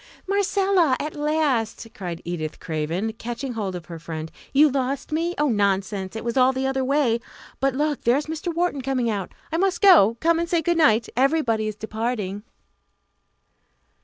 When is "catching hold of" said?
3.13-3.85